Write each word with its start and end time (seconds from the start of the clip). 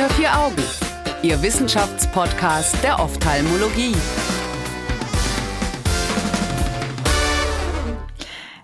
Unter 0.00 0.14
vier 0.14 0.34
Augen, 0.34 0.62
Ihr 1.20 1.42
Wissenschaftspodcast 1.42 2.82
der 2.82 2.98
Ophthalmologie. 2.98 3.94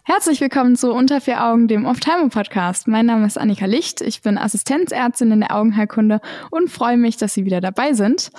Herzlich 0.09 0.41
willkommen 0.41 0.77
zu 0.77 0.93
Unter 0.93 1.21
vier 1.21 1.43
Augen, 1.45 1.67
dem 1.67 1.85
Ophthalmo-Podcast. 1.85 2.87
Mein 2.87 3.07
Name 3.07 3.27
ist 3.27 3.37
Annika 3.37 3.67
Licht, 3.67 4.01
ich 4.01 4.23
bin 4.23 4.39
Assistenzärztin 4.39 5.33
in 5.33 5.41
der 5.41 5.57
Augenheilkunde 5.57 6.21
und 6.53 6.71
freue 6.71 6.97
mich, 6.97 7.17
dass 7.17 7.35
Sie 7.35 7.45
wieder 7.45 7.61
dabei 7.61 7.93
sind. 7.93 8.31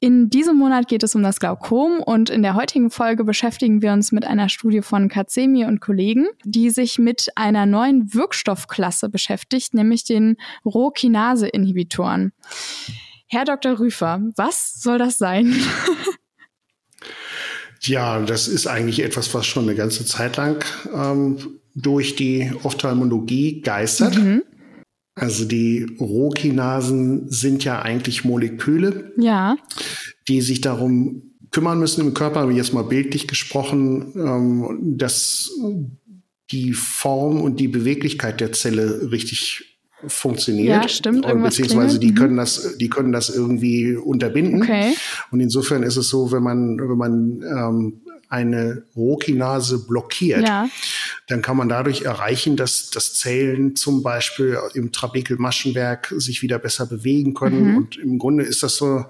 In 0.00 0.30
diesem 0.30 0.56
Monat 0.56 0.88
geht 0.88 1.04
es 1.04 1.14
um 1.14 1.22
das 1.22 1.38
Glaukom 1.38 2.00
und 2.00 2.28
in 2.28 2.42
der 2.42 2.54
heutigen 2.54 2.90
Folge 2.90 3.22
beschäftigen 3.22 3.82
wir 3.82 3.92
uns 3.92 4.10
mit 4.10 4.26
einer 4.26 4.48
Studie 4.48 4.82
von 4.82 5.08
Kazemi 5.08 5.64
und 5.64 5.80
Kollegen, 5.80 6.26
die 6.42 6.70
sich 6.70 6.98
mit 6.98 7.28
einer 7.36 7.66
neuen 7.66 8.12
Wirkstoffklasse 8.12 9.08
beschäftigt, 9.08 9.74
nämlich 9.74 10.02
den 10.02 10.36
Rohkinase-Inhibitoren. 10.64 12.32
Herr 13.28 13.44
Dr. 13.44 13.78
Rüfer, 13.78 14.22
was 14.34 14.74
soll 14.74 14.98
das 14.98 15.18
sein? 15.18 15.54
Ja, 17.82 18.20
das 18.20 18.48
ist 18.48 18.66
eigentlich 18.66 19.02
etwas, 19.02 19.32
was 19.34 19.46
schon 19.46 19.64
eine 19.64 19.74
ganze 19.74 20.04
Zeit 20.04 20.36
lang 20.36 20.64
ähm, 20.94 21.38
durch 21.74 22.16
die 22.16 22.52
Ophthalmologie 22.62 23.60
geistert. 23.60 24.16
Mhm. 24.16 24.42
Also 25.14 25.46
die 25.46 25.86
Rohkinasen 25.98 27.30
sind 27.30 27.64
ja 27.64 27.80
eigentlich 27.80 28.24
Moleküle, 28.24 29.12
ja. 29.16 29.56
die 30.28 30.42
sich 30.42 30.60
darum 30.60 31.22
kümmern 31.50 31.78
müssen 31.78 32.02
im 32.02 32.12
Körper, 32.12 32.50
jetzt 32.50 32.74
mal 32.74 32.82
bildlich 32.82 33.26
gesprochen, 33.26 34.12
ähm, 34.14 34.98
dass 34.98 35.50
die 36.50 36.74
Form 36.74 37.40
und 37.40 37.60
die 37.60 37.68
Beweglichkeit 37.68 38.40
der 38.40 38.52
Zelle 38.52 39.10
richtig 39.10 39.75
funktioniert. 40.06 40.82
Ja, 40.82 40.88
stimmt. 40.88 41.24
Irgendwas 41.24 41.56
beziehungsweise 41.56 41.98
die 41.98 42.12
mhm. 42.12 42.16
können 42.16 42.36
das, 42.36 42.76
die 42.78 42.88
können 42.88 43.12
das 43.12 43.28
irgendwie 43.30 43.96
unterbinden. 43.96 44.62
Okay. 44.62 44.94
Und 45.30 45.40
insofern 45.40 45.82
ist 45.82 45.96
es 45.96 46.08
so, 46.08 46.32
wenn 46.32 46.42
man, 46.42 46.78
wenn 46.78 46.98
man 46.98 47.42
ähm, 47.42 48.00
eine 48.28 48.82
Rohkinase 48.96 49.86
blockiert, 49.86 50.46
ja. 50.46 50.68
Dann 51.26 51.42
kann 51.42 51.56
man 51.56 51.68
dadurch 51.68 52.02
erreichen, 52.02 52.56
dass, 52.56 52.90
dass 52.90 53.14
Zellen 53.14 53.76
zum 53.76 54.02
Beispiel 54.02 54.58
im 54.74 54.92
Trabekelmaschenwerk 54.92 56.14
sich 56.16 56.42
wieder 56.42 56.58
besser 56.58 56.86
bewegen 56.86 57.34
können. 57.34 57.70
Mhm. 57.70 57.76
Und 57.76 57.96
im 57.98 58.18
Grunde 58.18 58.44
ist 58.44 58.62
das 58.62 58.76
so 58.76 59.04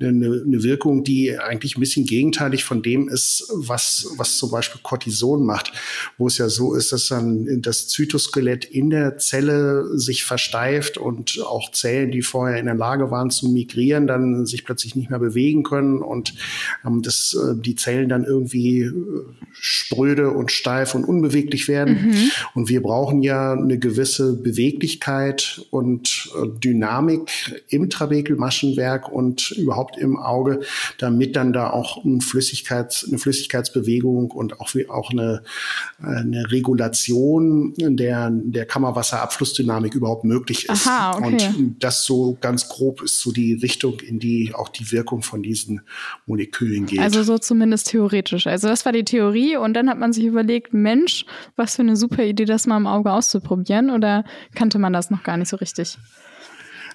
eine, 0.00 0.42
eine 0.44 0.62
Wirkung, 0.62 1.04
die 1.04 1.38
eigentlich 1.38 1.76
ein 1.76 1.80
bisschen 1.80 2.06
gegenteilig 2.06 2.64
von 2.64 2.82
dem 2.82 3.08
ist, 3.08 3.46
was, 3.54 4.08
was 4.16 4.36
zum 4.36 4.50
Beispiel 4.50 4.80
Cortison 4.82 5.46
macht, 5.46 5.72
wo 6.18 6.26
es 6.26 6.38
ja 6.38 6.48
so 6.48 6.74
ist, 6.74 6.92
dass 6.92 7.08
dann 7.08 7.62
das 7.62 7.88
Zytoskelett 7.88 8.64
in 8.64 8.90
der 8.90 9.18
Zelle 9.18 9.98
sich 9.98 10.24
versteift 10.24 10.98
und 10.98 11.40
auch 11.44 11.70
Zellen, 11.72 12.10
die 12.10 12.22
vorher 12.22 12.58
in 12.58 12.66
der 12.66 12.74
Lage 12.74 13.10
waren 13.10 13.30
zu 13.30 13.48
migrieren, 13.48 14.06
dann 14.06 14.44
sich 14.44 14.64
plötzlich 14.64 14.96
nicht 14.96 15.10
mehr 15.10 15.18
bewegen 15.18 15.62
können 15.62 16.02
und 16.02 16.34
ähm, 16.84 17.02
das, 17.02 17.34
äh, 17.34 17.54
die 17.60 17.76
Zellen 17.76 18.08
dann 18.08 18.24
irgendwie 18.24 18.50
irgendwie 18.50 18.82
äh, 18.82 18.92
spröde 19.52 20.30
und 20.30 20.50
steif 20.50 20.94
und 20.94 21.04
unbeweglich 21.04 21.59
werden. 21.68 22.10
Mhm. 22.10 22.30
Und 22.54 22.68
wir 22.68 22.82
brauchen 22.82 23.22
ja 23.22 23.52
eine 23.52 23.78
gewisse 23.78 24.34
Beweglichkeit 24.34 25.62
und 25.70 26.30
äh, 26.36 26.46
Dynamik 26.58 27.62
im 27.68 27.90
Trabekelmaschenwerk 27.90 29.10
und 29.10 29.50
überhaupt 29.52 29.98
im 29.98 30.16
Auge, 30.16 30.60
damit 30.98 31.36
dann 31.36 31.52
da 31.52 31.70
auch 31.70 32.04
ein 32.04 32.20
Flüssigkeits, 32.20 33.06
eine 33.08 33.18
Flüssigkeitsbewegung 33.18 34.30
und 34.30 34.60
auch, 34.60 34.70
auch 34.88 35.10
eine, 35.10 35.42
eine 36.02 36.50
Regulation 36.50 37.74
der, 37.76 38.30
der 38.30 38.66
Kammerwasserabflussdynamik 38.66 39.94
überhaupt 39.94 40.24
möglich 40.24 40.68
ist. 40.68 40.86
Aha, 40.86 41.18
okay. 41.18 41.50
Und 41.56 41.82
das 41.82 42.04
so 42.04 42.36
ganz 42.40 42.68
grob 42.68 43.02
ist 43.02 43.20
so 43.20 43.32
die 43.32 43.54
Richtung, 43.54 44.00
in 44.00 44.18
die 44.18 44.52
auch 44.54 44.68
die 44.68 44.90
Wirkung 44.92 45.22
von 45.22 45.42
diesen 45.42 45.82
Molekülen 46.26 46.86
geht. 46.86 47.00
Also 47.00 47.22
so 47.22 47.38
zumindest 47.38 47.88
theoretisch. 47.88 48.46
Also 48.46 48.68
das 48.68 48.84
war 48.84 48.92
die 48.92 49.04
Theorie 49.04 49.56
und 49.56 49.74
dann 49.74 49.88
hat 49.88 49.98
man 49.98 50.12
sich 50.12 50.24
überlegt, 50.24 50.72
Mensch, 50.72 51.24
was 51.56 51.76
für 51.76 51.82
eine 51.82 51.96
super 51.96 52.24
Idee, 52.24 52.44
das 52.44 52.66
mal 52.66 52.76
im 52.76 52.86
Auge 52.86 53.12
auszuprobieren 53.12 53.90
oder 53.90 54.24
kannte 54.54 54.78
man 54.78 54.92
das 54.92 55.10
noch 55.10 55.22
gar 55.22 55.36
nicht 55.36 55.48
so 55.48 55.56
richtig? 55.56 55.98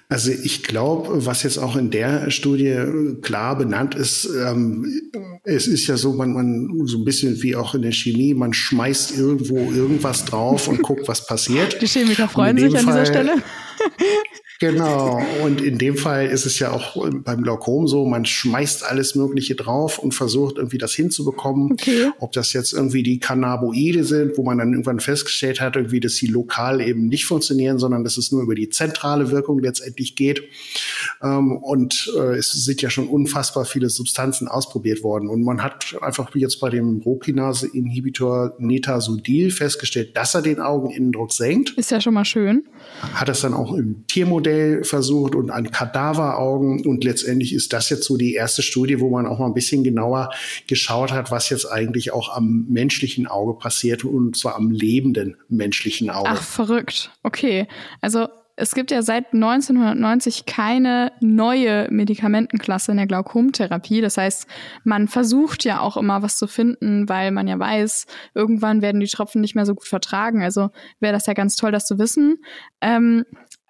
Also 0.08 0.30
ich 0.30 0.62
glaube, 0.62 1.26
was 1.26 1.42
jetzt 1.42 1.58
auch 1.58 1.74
in 1.74 1.90
der 1.90 2.30
Studie 2.30 2.76
klar 3.22 3.58
benannt 3.58 3.96
ist, 3.96 4.28
ähm, 4.40 4.86
es 5.42 5.66
ist 5.66 5.88
ja 5.88 5.96
so, 5.96 6.12
man, 6.12 6.32
man 6.32 6.86
so 6.86 6.98
ein 6.98 7.04
bisschen 7.04 7.42
wie 7.42 7.56
auch 7.56 7.74
in 7.74 7.82
der 7.82 7.90
Chemie, 7.90 8.32
man 8.32 8.52
schmeißt 8.52 9.18
irgendwo 9.18 9.56
irgendwas 9.72 10.24
drauf 10.24 10.68
und 10.68 10.82
guckt, 10.82 11.08
was 11.08 11.26
passiert. 11.26 11.82
Die 11.82 11.88
Chemiker 11.88 12.28
freuen 12.28 12.56
sich 12.56 12.76
an 12.76 12.84
Fall, 12.84 13.00
dieser 13.00 13.06
Stelle. 13.06 13.42
Genau. 14.58 15.22
Und 15.42 15.60
in 15.60 15.76
dem 15.76 15.96
Fall 15.96 16.26
ist 16.26 16.46
es 16.46 16.58
ja 16.58 16.72
auch 16.72 17.06
beim 17.10 17.42
Glaukom 17.42 17.86
so, 17.86 18.06
man 18.06 18.24
schmeißt 18.24 18.84
alles 18.84 19.14
Mögliche 19.14 19.54
drauf 19.54 19.98
und 19.98 20.12
versucht 20.12 20.56
irgendwie 20.56 20.78
das 20.78 20.94
hinzubekommen. 20.94 21.72
Okay. 21.72 22.10
Ob 22.20 22.32
das 22.32 22.52
jetzt 22.54 22.72
irgendwie 22.72 23.02
die 23.02 23.20
Cannaboide 23.20 24.04
sind, 24.04 24.38
wo 24.38 24.44
man 24.44 24.58
dann 24.58 24.72
irgendwann 24.72 25.00
festgestellt 25.00 25.60
hat, 25.60 25.76
irgendwie, 25.76 26.00
dass 26.00 26.14
sie 26.14 26.26
lokal 26.26 26.80
eben 26.80 27.08
nicht 27.08 27.26
funktionieren, 27.26 27.78
sondern 27.78 28.02
dass 28.02 28.16
es 28.16 28.32
nur 28.32 28.42
über 28.42 28.54
die 28.54 28.70
zentrale 28.70 29.30
Wirkung 29.30 29.58
letztendlich 29.58 30.16
geht. 30.16 30.42
Ähm, 31.22 31.56
und 31.56 32.12
äh, 32.16 32.36
es 32.36 32.52
sind 32.52 32.82
ja 32.82 32.90
schon 32.90 33.08
unfassbar 33.08 33.64
viele 33.64 33.90
Substanzen 33.90 34.48
ausprobiert 34.48 35.02
worden. 35.02 35.28
Und 35.28 35.42
man 35.42 35.62
hat 35.62 35.96
einfach 36.00 36.34
wie 36.34 36.40
jetzt 36.40 36.60
bei 36.60 36.70
dem 36.70 37.02
Rohkinase-Inhibitor 37.02 38.54
Netasodil 38.58 39.50
festgestellt, 39.50 40.16
dass 40.16 40.34
er 40.34 40.42
den 40.42 40.60
Augeninnendruck 40.60 41.32
senkt. 41.32 41.70
Ist 41.70 41.90
ja 41.90 42.00
schon 42.00 42.14
mal 42.14 42.24
schön. 42.24 42.64
Hat 43.14 43.28
es 43.28 43.40
dann 43.40 43.54
auch 43.54 43.72
im 43.74 44.06
Tiermodell 44.06 44.46
Modell 44.46 44.84
versucht 44.84 45.34
und 45.34 45.50
an 45.50 45.70
Kadaveraugen. 45.70 46.86
Und 46.86 47.04
letztendlich 47.04 47.52
ist 47.52 47.72
das 47.72 47.90
jetzt 47.90 48.04
so 48.04 48.16
die 48.16 48.34
erste 48.34 48.62
Studie, 48.62 49.00
wo 49.00 49.10
man 49.10 49.26
auch 49.26 49.38
mal 49.38 49.46
ein 49.46 49.54
bisschen 49.54 49.84
genauer 49.84 50.30
geschaut 50.66 51.12
hat, 51.12 51.30
was 51.30 51.50
jetzt 51.50 51.66
eigentlich 51.66 52.12
auch 52.12 52.34
am 52.34 52.66
menschlichen 52.68 53.26
Auge 53.26 53.54
passiert 53.58 54.04
und 54.04 54.36
zwar 54.36 54.56
am 54.56 54.70
lebenden 54.70 55.36
menschlichen 55.48 56.10
Auge. 56.10 56.30
Ach, 56.30 56.42
verrückt. 56.42 57.10
Okay. 57.22 57.66
Also 58.00 58.28
es 58.56 58.74
gibt 58.74 58.90
ja 58.90 59.02
seit 59.02 59.34
1990 59.34 60.46
keine 60.46 61.12
neue 61.20 61.88
Medikamentenklasse 61.90 62.90
in 62.90 62.96
der 62.96 63.06
Glaukomtherapie. 63.06 64.00
Das 64.00 64.16
heißt, 64.16 64.46
man 64.82 65.08
versucht 65.08 65.64
ja 65.64 65.80
auch 65.80 65.98
immer 65.98 66.22
was 66.22 66.38
zu 66.38 66.46
finden, 66.46 67.08
weil 67.08 67.30
man 67.32 67.48
ja 67.48 67.58
weiß, 67.58 68.06
irgendwann 68.34 68.80
werden 68.80 69.00
die 69.00 69.06
Tropfen 69.06 69.42
nicht 69.42 69.54
mehr 69.54 69.66
so 69.66 69.74
gut 69.74 69.86
vertragen. 69.86 70.42
Also 70.42 70.70
wäre 71.00 71.12
das 71.12 71.26
ja 71.26 71.34
ganz 71.34 71.56
toll, 71.56 71.70
das 71.70 71.86
zu 71.86 71.98
wissen. 71.98 72.38
Ähm, 72.80 73.24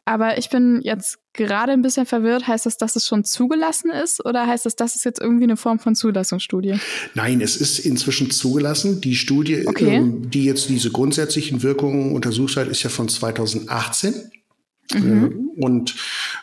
aber 0.08 0.38
ich 0.38 0.50
bin 0.50 0.80
jetzt 0.84 1.18
gerade 1.32 1.72
ein 1.72 1.82
bisschen 1.82 2.06
verwirrt. 2.06 2.46
Heißt 2.46 2.64
das, 2.64 2.76
dass 2.76 2.94
es 2.94 3.08
schon 3.08 3.24
zugelassen 3.24 3.90
ist 3.90 4.24
oder 4.24 4.46
heißt 4.46 4.64
das, 4.64 4.76
das 4.76 4.94
ist 4.94 5.04
jetzt 5.04 5.20
irgendwie 5.20 5.44
eine 5.44 5.56
Form 5.56 5.80
von 5.80 5.96
Zulassungsstudie? 5.96 6.76
Nein, 7.14 7.40
es 7.40 7.56
ist 7.56 7.80
inzwischen 7.80 8.30
zugelassen. 8.30 9.00
Die 9.00 9.16
Studie, 9.16 9.66
okay. 9.66 9.96
ähm, 9.96 10.30
die 10.30 10.44
jetzt 10.44 10.68
diese 10.68 10.92
grundsätzlichen 10.92 11.64
Wirkungen 11.64 12.14
untersucht 12.14 12.56
hat, 12.56 12.68
ist 12.68 12.84
ja 12.84 12.88
von 12.88 13.08
2018. 13.08 14.14
Mhm. 14.94 15.24
Äh, 15.24 15.30
und 15.64 15.96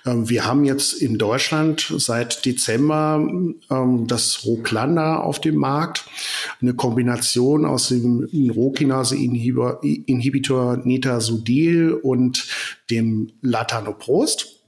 ähm, 0.05 0.29
wir 0.29 0.45
haben 0.45 0.65
jetzt 0.65 0.93
in 0.93 1.17
Deutschland 1.17 1.93
seit 1.97 2.45
Dezember 2.45 3.25
ähm, 3.69 4.07
das 4.07 4.45
Roklanda 4.45 5.17
auf 5.17 5.39
dem 5.39 5.55
Markt. 5.55 6.05
Eine 6.61 6.73
Kombination 6.73 7.65
aus 7.65 7.87
dem 7.89 8.27
Rohkinase-Inhibitor 8.51 10.77
Netasudil 10.77 11.93
und 11.93 12.47
dem 12.89 13.31
Latanoprost. 13.41 14.62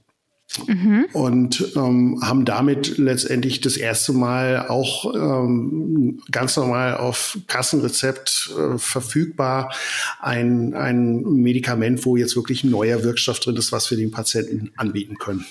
Mhm. 0.66 1.06
Und 1.12 1.72
ähm, 1.76 2.20
haben 2.22 2.44
damit 2.44 2.98
letztendlich 2.98 3.60
das 3.60 3.76
erste 3.76 4.12
Mal 4.12 4.68
auch 4.68 5.14
ähm, 5.14 6.22
ganz 6.30 6.56
normal 6.56 6.96
auf 6.96 7.38
Kassenrezept 7.46 8.52
äh, 8.56 8.78
verfügbar 8.78 9.74
ein, 10.20 10.74
ein 10.74 11.22
Medikament, 11.22 12.04
wo 12.04 12.16
jetzt 12.16 12.36
wirklich 12.36 12.64
ein 12.64 12.70
neuer 12.70 13.02
Wirkstoff 13.04 13.40
drin 13.40 13.56
ist, 13.56 13.72
was 13.72 13.90
wir 13.90 13.98
den 13.98 14.10
Patienten 14.10 14.72
anbieten 14.76 15.16
können. 15.18 15.44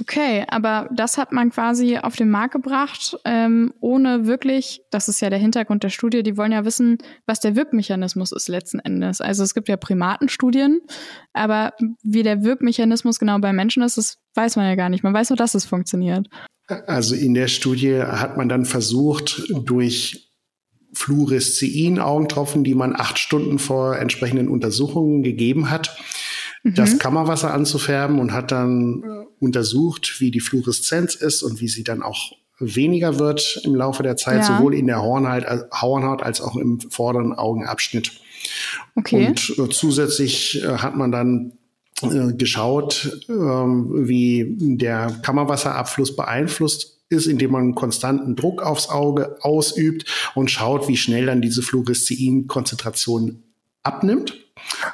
Okay, 0.00 0.44
aber 0.48 0.88
das 0.94 1.18
hat 1.18 1.32
man 1.32 1.50
quasi 1.50 1.98
auf 1.98 2.14
den 2.14 2.30
Markt 2.30 2.52
gebracht, 2.52 3.16
ähm, 3.24 3.72
ohne 3.80 4.26
wirklich, 4.26 4.80
das 4.90 5.08
ist 5.08 5.20
ja 5.20 5.30
der 5.30 5.38
Hintergrund 5.38 5.82
der 5.82 5.88
Studie, 5.88 6.22
die 6.22 6.36
wollen 6.36 6.52
ja 6.52 6.64
wissen, 6.64 6.98
was 7.26 7.40
der 7.40 7.56
Wirkmechanismus 7.56 8.32
ist 8.32 8.48
letzten 8.48 8.78
Endes. 8.78 9.20
Also 9.20 9.42
es 9.42 9.54
gibt 9.54 9.68
ja 9.68 9.76
Primatenstudien, 9.76 10.80
aber 11.32 11.72
wie 12.02 12.22
der 12.22 12.44
Wirkmechanismus 12.44 13.18
genau 13.18 13.38
bei 13.38 13.52
Menschen 13.52 13.82
ist, 13.82 13.98
das 13.98 14.18
weiß 14.34 14.56
man 14.56 14.66
ja 14.66 14.76
gar 14.76 14.88
nicht. 14.88 15.02
Man 15.02 15.14
weiß 15.14 15.30
nur, 15.30 15.36
dass 15.36 15.54
es 15.54 15.64
funktioniert. 15.64 16.28
Also 16.86 17.14
in 17.14 17.34
der 17.34 17.48
Studie 17.48 18.02
hat 18.02 18.36
man 18.36 18.48
dann 18.48 18.66
versucht, 18.66 19.42
durch 19.64 20.28
Fluorescein-Augentropfen, 20.92 22.64
die 22.64 22.74
man 22.74 22.94
acht 22.94 23.18
Stunden 23.18 23.58
vor 23.58 23.96
entsprechenden 23.98 24.48
Untersuchungen 24.48 25.22
gegeben 25.22 25.70
hat, 25.70 25.96
mhm. 26.62 26.74
das 26.74 26.98
Kammerwasser 26.98 27.52
anzufärben 27.52 28.18
und 28.18 28.32
hat 28.32 28.50
dann 28.52 29.02
äh, 29.02 29.44
untersucht, 29.44 30.20
wie 30.20 30.30
die 30.30 30.40
Fluoreszenz 30.40 31.14
ist 31.14 31.42
und 31.42 31.60
wie 31.60 31.68
sie 31.68 31.84
dann 31.84 32.02
auch 32.02 32.32
weniger 32.60 33.18
wird 33.18 33.60
im 33.64 33.74
Laufe 33.74 34.02
der 34.02 34.16
Zeit, 34.16 34.38
ja. 34.38 34.56
sowohl 34.56 34.74
in 34.74 34.86
der 34.86 35.00
Hornhaut, 35.00 35.44
Hornhaut 35.80 36.22
als 36.22 36.40
auch 36.40 36.56
im 36.56 36.80
vorderen 36.80 37.32
Augenabschnitt. 37.32 38.20
Okay. 38.96 39.28
Und 39.28 39.54
äh, 39.58 39.68
zusätzlich 39.70 40.62
äh, 40.62 40.78
hat 40.78 40.96
man 40.96 41.12
dann 41.12 41.52
äh, 42.02 42.32
geschaut, 42.32 43.24
ähm, 43.28 44.08
wie 44.08 44.56
der 44.58 45.18
Kammerwasserabfluss 45.22 46.16
beeinflusst 46.16 46.98
ist, 47.10 47.26
indem 47.26 47.52
man 47.52 47.62
einen 47.62 47.74
konstanten 47.74 48.36
Druck 48.36 48.62
aufs 48.62 48.88
Auge 48.88 49.36
ausübt 49.40 50.04
und 50.34 50.50
schaut, 50.50 50.88
wie 50.88 50.96
schnell 50.96 51.26
dann 51.26 51.40
diese 51.40 51.62
Fluorescein-Konzentration 51.62 53.42
abnimmt. 53.82 54.34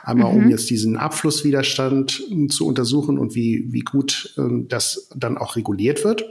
Einmal 0.02 0.32
mhm. 0.32 0.44
um 0.44 0.50
jetzt 0.50 0.70
diesen 0.70 0.96
Abflusswiderstand 0.96 2.22
zu 2.48 2.66
untersuchen 2.66 3.18
und 3.18 3.34
wie, 3.34 3.66
wie 3.70 3.80
gut 3.80 4.34
äh, 4.38 4.64
das 4.68 5.08
dann 5.14 5.38
auch 5.38 5.56
reguliert 5.56 6.04
wird. 6.04 6.24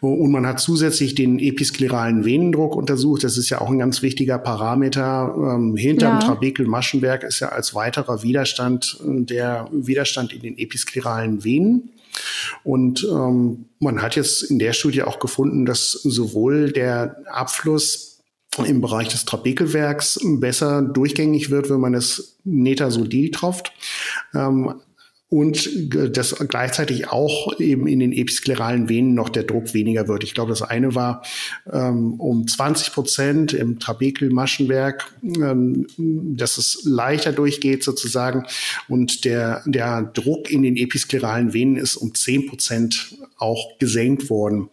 Und 0.00 0.30
man 0.30 0.46
hat 0.46 0.60
zusätzlich 0.60 1.14
den 1.14 1.38
episkleralen 1.38 2.24
Venendruck 2.24 2.74
untersucht. 2.74 3.22
Das 3.22 3.36
ist 3.36 3.50
ja 3.50 3.60
auch 3.60 3.68
ein 3.68 3.78
ganz 3.78 4.00
wichtiger 4.00 4.38
Parameter. 4.38 5.34
Ähm, 5.36 5.76
hinterm 5.76 6.20
ja. 6.20 6.26
Trabekelmaschenwerk 6.26 7.22
ist 7.22 7.40
ja 7.40 7.50
als 7.50 7.74
weiterer 7.74 8.22
Widerstand 8.22 8.98
äh, 9.06 9.24
der 9.24 9.68
Widerstand 9.72 10.32
in 10.32 10.40
den 10.40 10.56
episkleralen 10.56 11.44
Venen. 11.44 11.90
Und 12.64 13.06
ähm, 13.10 13.66
man 13.78 14.00
hat 14.00 14.16
jetzt 14.16 14.42
in 14.42 14.58
der 14.58 14.72
Studie 14.72 15.02
auch 15.02 15.18
gefunden, 15.18 15.66
dass 15.66 15.92
sowohl 15.92 16.72
der 16.72 17.16
Abfluss 17.26 18.09
im 18.64 18.80
Bereich 18.80 19.08
des 19.08 19.24
Trabekelwerks 19.24 20.20
besser 20.38 20.82
durchgängig 20.82 21.50
wird, 21.50 21.70
wenn 21.70 21.80
man 21.80 21.94
es 21.94 22.38
Netasodil 22.44 23.30
tropft, 23.30 23.72
ähm, 24.34 24.74
und 25.30 25.70
dass 26.16 26.34
gleichzeitig 26.48 27.08
auch 27.08 27.58
eben 27.60 27.86
in 27.86 28.00
den 28.00 28.12
episkleralen 28.12 28.88
Venen 28.88 29.14
noch 29.14 29.28
der 29.28 29.44
Druck 29.44 29.74
weniger 29.74 30.08
wird. 30.08 30.24
Ich 30.24 30.34
glaube, 30.34 30.50
das 30.50 30.62
eine 30.62 30.96
war 30.96 31.22
ähm, 31.72 32.14
um 32.14 32.48
20 32.48 32.92
Prozent 32.92 33.52
im 33.52 33.78
Trabekelmaschenwerk, 33.78 35.06
ähm, 35.18 35.86
dass 36.36 36.58
es 36.58 36.82
leichter 36.84 37.32
durchgeht 37.32 37.84
sozusagen 37.84 38.44
und 38.88 39.24
der, 39.24 39.62
der 39.66 40.02
Druck 40.02 40.50
in 40.50 40.62
den 40.62 40.76
episkleralen 40.76 41.54
Venen 41.54 41.76
ist 41.76 41.94
um 41.96 42.12
10 42.12 42.48
Prozent 42.48 43.14
auch 43.38 43.78
gesenkt 43.78 44.30
worden. 44.30 44.68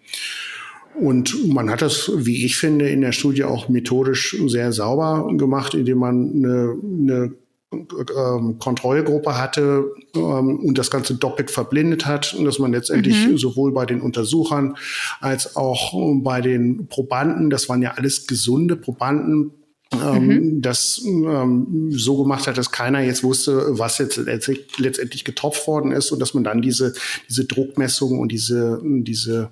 Und 0.99 1.53
man 1.53 1.69
hat 1.69 1.81
das, 1.81 2.11
wie 2.15 2.45
ich 2.45 2.57
finde, 2.57 2.89
in 2.89 3.01
der 3.01 3.11
Studie 3.11 3.43
auch 3.43 3.69
methodisch 3.69 4.35
sehr 4.47 4.71
sauber 4.71 5.27
gemacht, 5.37 5.73
indem 5.73 5.99
man 5.99 6.31
eine, 6.33 6.75
eine 6.83 7.33
ähm, 7.71 8.59
Kontrollgruppe 8.59 9.37
hatte 9.37 9.91
ähm, 10.15 10.59
und 10.59 10.77
das 10.77 10.89
Ganze 10.89 11.15
doppelt 11.15 11.51
verblindet 11.51 12.05
hat 12.05 12.33
und 12.33 12.45
dass 12.45 12.59
man 12.59 12.71
letztendlich 12.71 13.27
mhm. 13.27 13.37
sowohl 13.37 13.73
bei 13.73 13.85
den 13.85 14.01
Untersuchern 14.01 14.75
als 15.19 15.55
auch 15.55 15.93
bei 16.23 16.41
den 16.41 16.87
Probanden, 16.87 17.49
das 17.49 17.67
waren 17.67 17.81
ja 17.81 17.91
alles 17.97 18.25
gesunde 18.25 18.77
Probanden, 18.77 19.51
mhm. 19.93 20.61
das 20.61 21.01
ähm, 21.05 21.89
so 21.91 22.23
gemacht 22.23 22.47
hat, 22.47 22.57
dass 22.57 22.71
keiner 22.71 23.01
jetzt 23.01 23.23
wusste, 23.23 23.79
was 23.79 23.97
jetzt 23.97 24.17
letztendlich 24.17 25.23
getopft 25.23 25.67
worden 25.67 25.91
ist 25.91 26.11
und 26.11 26.19
dass 26.19 26.33
man 26.33 26.43
dann 26.43 26.61
diese, 26.61 26.93
diese 27.29 27.45
Druckmessung 27.45 28.19
und 28.19 28.31
diese, 28.31 28.81
diese 28.83 29.49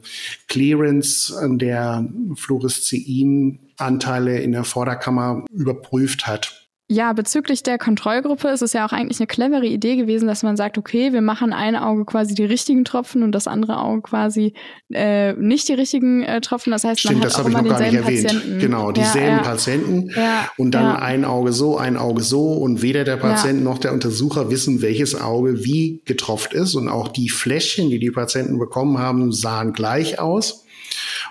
Clearance 0.48 1.34
der 1.58 2.08
Fluorescein-Anteile 2.36 4.40
in 4.40 4.52
der 4.52 4.64
Vorderkammer 4.64 5.46
überprüft 5.52 6.28
hat. 6.28 6.65
Ja, 6.88 7.14
bezüglich 7.14 7.64
der 7.64 7.80
Kontrollgruppe 7.80 8.48
ist 8.50 8.62
es 8.62 8.74
ja 8.74 8.86
auch 8.86 8.92
eigentlich 8.92 9.20
eine 9.20 9.26
clevere 9.26 9.66
Idee 9.66 9.96
gewesen, 9.96 10.28
dass 10.28 10.44
man 10.44 10.56
sagt, 10.56 10.78
okay, 10.78 11.14
wir 11.14 11.22
machen 11.22 11.52
ein 11.52 11.76
Auge 11.76 12.06
quasi 12.06 12.36
die 12.36 12.46
richtigen 12.46 12.86
Tropfen 12.86 13.24
und 13.24 13.32
das 13.32 13.48
andere 13.48 13.80
Auge 13.80 14.04
quasi 14.04 14.54
äh, 14.94 15.34
nicht 15.34 15.68
die 15.68 15.74
richtigen 15.74 16.22
äh, 16.22 16.42
Tropfen. 16.42 16.70
Das 16.70 16.84
heißt, 16.84 17.00
Stimmt, 17.00 17.16
man 17.16 17.24
hat 17.24 17.32
das 17.32 17.40
habe 17.40 17.50
ich 17.50 17.58
noch 17.58 17.68
gar 17.68 17.82
nicht 17.82 17.94
erwähnt. 17.96 18.28
Patienten. 18.28 18.60
Genau, 18.60 18.92
dieselben 18.92 19.30
ja, 19.30 19.38
ja. 19.38 19.42
Patienten 19.42 20.10
ja, 20.16 20.50
und 20.58 20.72
dann 20.76 20.96
ein 20.98 21.26
Auge 21.26 21.54
so, 21.54 21.76
ein 21.76 21.98
Auge 21.98 22.22
so 22.22 22.54
und 22.54 22.84
weder 22.84 23.04
der 23.04 23.18
Patient 23.18 23.64
noch 23.64 23.80
der 23.80 23.92
Untersucher 23.92 24.52
wissen, 24.52 24.84
welches 24.84 25.20
Auge 25.20 25.66
wie 25.66 26.04
getropft 26.06 26.54
ist 26.54 26.76
und 26.76 26.88
auch 26.88 27.08
die 27.08 27.30
Fläschchen, 27.30 27.90
die 27.90 27.98
die 27.98 28.12
Patienten 28.12 28.60
bekommen 28.60 29.00
haben, 29.00 29.32
sahen 29.32 29.74
gleich 29.74 30.20
aus. 30.20 30.65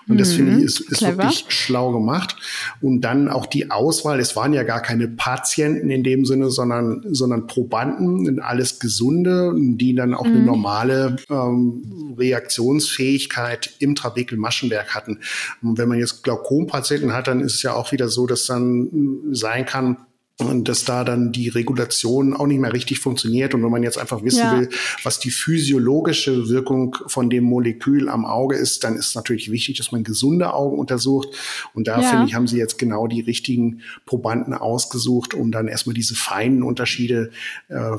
Und 0.09 0.21
das 0.21 0.33
mhm, 0.33 0.37
finde 0.37 0.53
ich 0.53 0.59
mhm. 0.59 0.65
ist, 0.65 0.81
ist 0.81 1.03
wirklich 1.03 1.45
schlau 1.49 1.93
gemacht. 1.93 2.37
Und 2.81 3.03
dann 3.03 3.29
auch 3.29 3.47
die 3.47 3.71
Auswahl. 3.71 4.21
Es 4.21 4.37
waren 4.37 4.53
ja 4.53 4.63
gar 4.63 4.81
keine 4.81 5.09
Patienten 5.09 5.91
in 5.91 6.03
dem 6.03 6.25
Sinne, 6.25 6.51
sondern, 6.51 7.03
sondern 7.13 7.47
Probanden, 7.47 8.41
alles 8.41 8.79
Gesunde, 8.79 9.55
die 9.57 9.95
dann 9.95 10.15
auch 10.15 10.27
mhm. 10.27 10.33
eine 10.33 10.43
normale 10.43 11.17
ähm, 11.31 12.15
Reaktionsfähigkeit 12.19 13.75
im 13.79 13.95
Trabekelmaschenwerk 13.95 14.95
hatten. 14.95 15.21
Und 15.63 15.79
wenn 15.79 15.89
man 15.89 15.99
jetzt 15.99 16.23
Glaukompatienten 16.23 17.13
hat, 17.13 17.29
dann 17.29 17.41
ist 17.41 17.55
es 17.55 17.63
ja 17.63 17.73
auch 17.73 17.93
wieder 17.93 18.09
so, 18.09 18.27
dass 18.27 18.47
dann 18.47 18.89
sein 19.33 19.65
kann, 19.65 19.97
und 20.41 20.69
dass 20.69 20.85
da 20.85 21.05
dann 21.05 21.31
die 21.31 21.49
Regulation 21.49 22.35
auch 22.35 22.49
nicht 22.49 22.59
mehr 22.59 22.73
richtig 22.73 22.99
funktioniert. 22.99 23.55
Und 23.55 23.63
wenn 23.63 23.71
man 23.71 23.85
jetzt 23.85 23.99
einfach 23.99 24.25
wissen 24.25 24.41
ja. 24.41 24.59
will, 24.59 24.69
was 25.05 25.21
die 25.21 25.31
physiologische 25.31 26.49
Wirkung 26.49 26.97
von 27.07 27.31
dem 27.31 27.45
Molekül 27.45 28.09
am 28.09 28.25
Auge 28.25 28.57
ist, 28.57 28.83
dann 28.83 28.97
ist 28.97 29.15
natürlich 29.15 29.53
wichtig, 29.53 29.77
dass 29.79 29.93
man 29.93 30.03
gesunde 30.03 30.53
Augen 30.53 30.77
untersucht. 30.77 31.29
Und 31.73 31.87
da 31.87 32.01
ja. 32.01 32.09
finde 32.09 32.27
ich, 32.27 32.35
haben 32.35 32.49
sie 32.49 32.59
jetzt 32.59 32.79
genau 32.79 33.07
die 33.07 33.21
richtigen 33.21 33.83
Probanden 34.07 34.55
ausgesucht, 34.55 35.35
um 35.35 35.53
dann 35.53 35.69
erstmal 35.69 35.95
diese 35.95 36.17
feinen 36.17 36.65
Unterschiede 36.65 37.31
äh, 37.69 37.93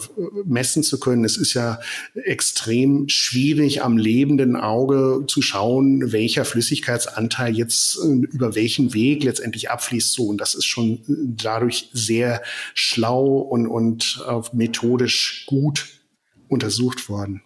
messen 0.44 0.84
zu 0.84 1.00
können. 1.00 1.24
Es 1.24 1.38
ist 1.38 1.54
ja 1.54 1.80
extrem 2.16 3.08
schwierig, 3.08 3.82
am 3.82 3.98
lebenden 3.98 4.58
Auge 4.58 5.24
zu 5.28 5.42
schauen, 5.42 6.12
welcher 6.12 6.44
Flüssigkeitsanteil 6.44 7.56
jetzt 7.56 7.98
äh, 8.04 8.08
über 8.08 8.56
welchen 8.56 8.94
Weg 8.94 9.24
letztendlich 9.24 9.72
abfließt. 9.72 10.12
So, 10.12 10.26
und 10.26 10.42
das 10.42 10.54
ist 10.54 10.66
schon 10.66 11.00
dadurch 11.08 11.90
sehr 11.94 12.25
sehr 12.26 12.42
schlau 12.74 13.38
und, 13.38 13.68
und 13.68 14.24
äh, 14.28 14.42
methodisch 14.54 15.46
gut 15.48 16.02
untersucht 16.48 17.10
worden. 17.10 17.44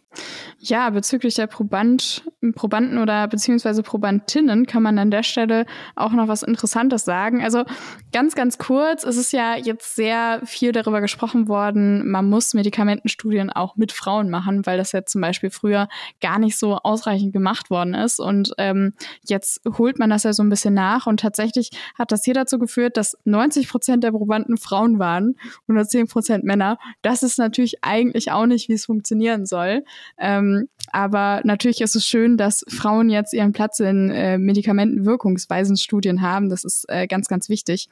Ja, 0.61 0.89
bezüglich 0.89 1.35
der 1.35 1.47
Proband, 1.47 2.25
Probanden 2.53 2.97
oder 2.97 3.29
beziehungsweise 3.29 3.81
Probandinnen 3.81 4.65
kann 4.65 4.83
man 4.83 4.99
an 4.99 5.09
der 5.09 5.23
Stelle 5.23 5.65
auch 5.95 6.11
noch 6.11 6.27
was 6.27 6.43
Interessantes 6.43 7.05
sagen. 7.05 7.41
Also 7.41 7.63
ganz, 8.11 8.35
ganz 8.35 8.57
kurz, 8.57 9.05
es 9.05 9.15
ist 9.15 9.31
ja 9.31 9.55
jetzt 9.55 9.95
sehr 9.95 10.41
viel 10.43 10.73
darüber 10.73 10.99
gesprochen 10.99 11.47
worden, 11.47 12.11
man 12.11 12.27
muss 12.29 12.53
Medikamentenstudien 12.53 13.49
auch 13.51 13.77
mit 13.77 13.93
Frauen 13.93 14.29
machen, 14.29 14.65
weil 14.65 14.77
das 14.77 14.91
ja 14.91 15.05
zum 15.05 15.21
Beispiel 15.21 15.49
früher 15.49 15.87
gar 16.19 16.39
nicht 16.39 16.57
so 16.57 16.75
ausreichend 16.75 17.31
gemacht 17.31 17.69
worden 17.69 17.93
ist. 17.93 18.19
Und 18.19 18.51
ähm, 18.57 18.93
jetzt 19.25 19.61
holt 19.77 19.97
man 19.97 20.09
das 20.09 20.23
ja 20.23 20.33
so 20.33 20.43
ein 20.43 20.49
bisschen 20.49 20.73
nach 20.73 21.07
und 21.07 21.21
tatsächlich 21.21 21.69
hat 21.97 22.11
das 22.11 22.25
hier 22.25 22.33
dazu 22.33 22.59
geführt, 22.59 22.97
dass 22.97 23.17
90 23.23 23.69
Prozent 23.69 24.03
der 24.03 24.11
Probanden 24.11 24.57
Frauen 24.57 24.99
waren 24.99 25.37
und 25.67 25.75
nur 25.75 25.85
10 25.85 26.07
Prozent 26.07 26.43
Männer. 26.43 26.77
Das 27.01 27.23
ist 27.23 27.37
natürlich 27.37 27.81
eigentlich 27.81 28.33
auch 28.33 28.45
nicht, 28.45 28.67
wie 28.67 28.73
es 28.73 28.85
funktionieren 28.85 29.45
soll. 29.45 29.85
Ähm, 30.17 30.48
aber 30.91 31.41
natürlich 31.43 31.81
ist 31.81 31.95
es 31.95 32.05
schön, 32.05 32.37
dass 32.37 32.65
Frauen 32.67 33.09
jetzt 33.09 33.33
ihren 33.33 33.51
Platz 33.51 33.79
in 33.79 34.09
äh, 34.09 34.37
Medikamentenwirkungsweisenstudien 34.37 36.21
haben. 36.21 36.49
Das 36.49 36.63
ist 36.63 36.85
äh, 36.87 37.07
ganz, 37.07 37.27
ganz 37.27 37.49
wichtig. 37.49 37.89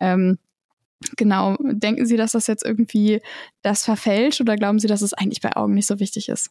Ähm, 0.00 0.38
genau. 1.16 1.56
Denken 1.60 2.06
Sie, 2.06 2.16
dass 2.16 2.32
das 2.32 2.46
jetzt 2.46 2.64
irgendwie 2.64 3.20
das 3.62 3.84
verfälscht 3.84 4.40
oder 4.40 4.56
glauben 4.56 4.78
Sie, 4.78 4.88
dass 4.88 5.02
es 5.02 5.14
eigentlich 5.14 5.40
bei 5.40 5.54
Augen 5.56 5.74
nicht 5.74 5.86
so 5.86 6.00
wichtig 6.00 6.28
ist? 6.28 6.50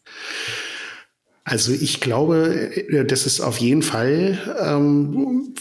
Also 1.43 1.73
ich 1.73 1.99
glaube, 1.99 2.71
äh, 2.75 3.05
dass 3.05 3.25
es 3.25 3.41
auf 3.41 3.57
jeden 3.57 3.81
Fall 3.81 4.37
ähm, 4.59 5.53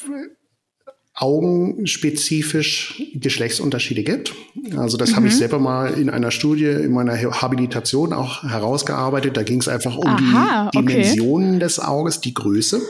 augenspezifisch 1.21 3.03
Geschlechtsunterschiede 3.15 4.03
gibt. 4.05 4.35
Also 4.77 4.97
das 4.97 5.11
mhm. 5.11 5.17
habe 5.17 5.27
ich 5.27 5.35
mhm. 5.35 5.39
selber 5.39 5.59
mal 5.59 5.93
in 5.93 6.09
einer 6.09 6.31
Studie 6.31 6.65
in 6.65 6.93
meiner 6.93 7.15
Habilitation 7.15 8.15
auch 8.15 8.43
herausgearbeitet. 8.43 9.37
Da 9.37 9.43
ging 9.43 9.61
es 9.61 9.69
einfach 9.69 9.97
um 9.97 10.07
Aha, 10.07 10.71
die 10.73 10.79
Dimensionen 10.79 11.57
okay. 11.57 11.59
des 11.59 11.79
Auges, 11.79 12.23
die 12.23 12.33
Größe. 12.33 12.81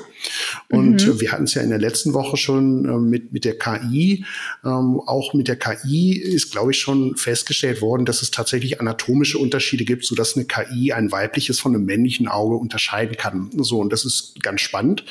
Und 0.68 1.06
mhm. 1.06 1.20
wir 1.20 1.32
hatten 1.32 1.44
es 1.44 1.54
ja 1.54 1.62
in 1.62 1.70
der 1.70 1.78
letzten 1.78 2.14
Woche 2.14 2.36
schon 2.36 2.84
äh, 2.84 2.98
mit, 2.98 3.32
mit 3.32 3.44
der 3.44 3.58
KI. 3.58 4.24
Ähm, 4.64 5.00
auch 5.06 5.34
mit 5.34 5.48
der 5.48 5.56
KI 5.56 6.12
ist, 6.12 6.52
glaube 6.52 6.72
ich, 6.72 6.78
schon 6.78 7.16
festgestellt 7.16 7.82
worden, 7.82 8.04
dass 8.04 8.22
es 8.22 8.30
tatsächlich 8.30 8.80
anatomische 8.80 9.38
Unterschiede 9.38 9.84
gibt, 9.84 10.04
sodass 10.04 10.36
eine 10.36 10.44
KI 10.46 10.92
ein 10.92 11.10
weibliches 11.12 11.60
von 11.60 11.74
einem 11.74 11.84
männlichen 11.84 12.28
Auge 12.28 12.56
unterscheiden 12.56 13.16
kann. 13.16 13.50
So, 13.58 13.78
und 13.78 13.92
das 13.92 14.04
ist 14.04 14.40
ganz 14.42 14.60
spannend. 14.60 15.04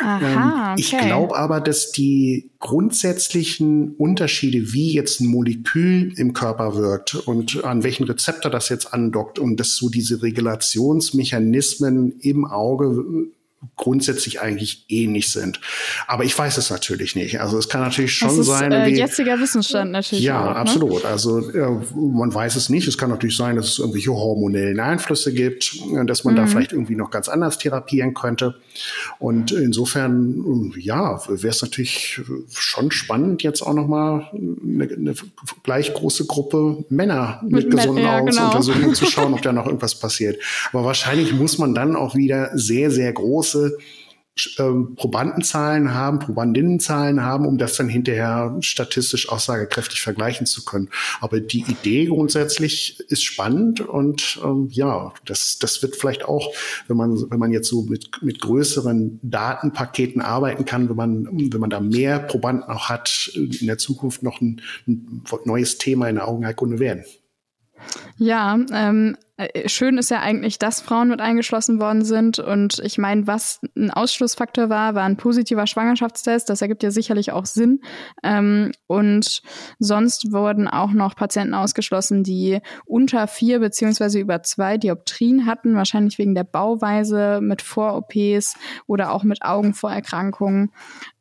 Aha, 0.00 0.72
ähm, 0.72 0.78
ich 0.78 0.94
okay. 0.94 1.06
glaube 1.06 1.36
aber, 1.36 1.60
dass 1.60 1.92
die 1.92 2.50
grundsätzlichen 2.58 3.94
Unterschiede, 3.96 4.72
wie 4.72 4.92
jetzt 4.92 5.20
ein 5.20 5.26
Molekül 5.26 6.12
im 6.16 6.32
Körper 6.32 6.74
wirkt 6.74 7.14
und 7.14 7.64
an 7.64 7.84
welchen 7.84 8.04
Rezeptor 8.04 8.50
das 8.50 8.68
jetzt 8.70 8.92
andockt 8.92 9.38
und 9.38 9.60
dass 9.60 9.76
so 9.76 9.88
diese 9.88 10.22
Regulationsmechanismen 10.22 12.18
im 12.20 12.44
Auge 12.44 13.04
grundsätzlich 13.76 14.40
eigentlich 14.40 14.84
ähnlich 14.88 15.30
sind. 15.30 15.60
Aber 16.06 16.24
ich 16.24 16.36
weiß 16.38 16.58
es 16.58 16.70
natürlich 16.70 17.16
nicht. 17.16 17.40
Also 17.40 17.58
es 17.58 17.68
kann 17.68 17.80
natürlich 17.80 18.14
schon 18.14 18.28
das 18.28 18.38
ist, 18.38 18.46
sein. 18.46 18.72
Äh, 18.72 18.88
jetziger 18.88 19.38
Wissensstand 19.40 19.90
natürlich. 19.90 20.24
Ja, 20.24 20.44
auch, 20.44 20.54
ne? 20.54 20.56
absolut. 20.56 21.04
Also 21.04 21.50
äh, 21.50 21.80
man 21.94 22.32
weiß 22.32 22.56
es 22.56 22.68
nicht. 22.68 22.86
Es 22.88 22.98
kann 22.98 23.10
natürlich 23.10 23.36
sein, 23.36 23.56
dass 23.56 23.66
es 23.66 23.78
irgendwelche 23.78 24.12
hormonellen 24.12 24.80
Einflüsse 24.80 25.32
gibt, 25.32 25.74
äh, 25.94 26.04
dass 26.04 26.24
man 26.24 26.34
mhm. 26.34 26.38
da 26.38 26.46
vielleicht 26.46 26.72
irgendwie 26.72 26.96
noch 26.96 27.10
ganz 27.10 27.28
anders 27.28 27.58
therapieren 27.58 28.14
könnte. 28.14 28.56
Und 29.18 29.52
insofern, 29.52 30.72
ja, 30.76 31.20
wäre 31.28 31.48
es 31.48 31.62
natürlich 31.62 32.20
schon 32.52 32.90
spannend, 32.90 33.42
jetzt 33.42 33.62
auch 33.62 33.74
nochmal 33.74 34.30
eine, 34.32 34.84
eine 34.84 35.14
gleich 35.62 35.92
große 35.94 36.26
Gruppe 36.26 36.84
Männer 36.88 37.40
mit, 37.42 37.66
mit 37.66 37.70
gesunden 37.70 38.04
ja, 38.04 38.18
Augen 38.18 38.26
genau. 38.26 38.50
zu 38.50 38.56
untersuchen 38.56 38.84
und 38.84 38.96
zu 38.96 39.06
schauen, 39.10 39.34
ob 39.34 39.42
da 39.42 39.52
noch 39.52 39.66
irgendwas 39.66 39.98
passiert. 39.98 40.40
Aber 40.72 40.84
wahrscheinlich 40.84 41.32
muss 41.32 41.58
man 41.58 41.74
dann 41.74 41.96
auch 41.96 42.14
wieder 42.14 42.50
sehr, 42.54 42.90
sehr 42.90 43.12
große 43.12 43.55
ähm, 44.58 44.96
Probandenzahlen 44.96 45.94
haben, 45.94 46.18
Probandinnenzahlen 46.18 47.22
haben, 47.22 47.46
um 47.46 47.56
das 47.56 47.76
dann 47.76 47.88
hinterher 47.88 48.54
statistisch 48.60 49.30
aussagekräftig 49.30 50.02
vergleichen 50.02 50.46
zu 50.46 50.64
können. 50.64 50.90
Aber 51.22 51.40
die 51.40 51.64
Idee 51.66 52.04
grundsätzlich 52.04 53.00
ist 53.08 53.24
spannend 53.24 53.80
und 53.80 54.38
ähm, 54.44 54.68
ja, 54.70 55.14
das, 55.24 55.58
das 55.58 55.80
wird 55.80 55.96
vielleicht 55.96 56.26
auch, 56.26 56.52
wenn 56.86 56.98
man, 56.98 57.30
wenn 57.30 57.38
man 57.38 57.50
jetzt 57.50 57.68
so 57.68 57.84
mit, 57.84 58.22
mit 58.22 58.42
größeren 58.42 59.20
Datenpaketen 59.22 60.20
arbeiten 60.20 60.66
kann, 60.66 60.90
wenn 60.90 60.96
man, 60.96 61.26
wenn 61.32 61.60
man 61.60 61.70
da 61.70 61.80
mehr 61.80 62.18
Probanden 62.18 62.64
auch 62.64 62.90
hat, 62.90 63.30
in 63.34 63.66
der 63.66 63.78
Zukunft 63.78 64.22
noch 64.22 64.42
ein, 64.42 64.60
ein 64.86 65.22
neues 65.46 65.78
Thema 65.78 66.08
in 66.10 66.16
der 66.16 66.28
Augenheilkunde 66.28 66.78
werden. 66.78 67.04
Ja, 68.18 68.58
ähm, 68.72 69.16
äh, 69.16 69.25
schön 69.66 69.98
ist 69.98 70.10
ja 70.10 70.20
eigentlich, 70.20 70.58
dass 70.58 70.80
Frauen 70.80 71.08
mit 71.08 71.20
eingeschlossen 71.20 71.78
worden 71.78 72.04
sind. 72.04 72.38
Und 72.38 72.78
ich 72.78 72.96
meine, 72.96 73.26
was 73.26 73.60
ein 73.76 73.90
Ausschlussfaktor 73.90 74.70
war, 74.70 74.94
war 74.94 75.04
ein 75.04 75.18
positiver 75.18 75.66
Schwangerschaftstest. 75.66 76.48
Das 76.48 76.62
ergibt 76.62 76.82
ja 76.82 76.90
sicherlich 76.90 77.32
auch 77.32 77.44
Sinn. 77.44 77.80
Ähm, 78.22 78.72
und 78.86 79.42
sonst 79.78 80.32
wurden 80.32 80.68
auch 80.68 80.92
noch 80.92 81.16
Patienten 81.16 81.52
ausgeschlossen, 81.52 82.22
die 82.22 82.60
unter 82.86 83.26
vier 83.26 83.60
beziehungsweise 83.60 84.18
über 84.18 84.42
zwei 84.42 84.78
Dioptrien 84.78 85.44
hatten, 85.44 85.74
wahrscheinlich 85.74 86.16
wegen 86.16 86.34
der 86.34 86.44
Bauweise 86.44 87.40
mit 87.42 87.60
Vor-OPs 87.60 88.54
oder 88.86 89.12
auch 89.12 89.22
mit 89.22 89.42
Augenvorerkrankungen 89.42 90.72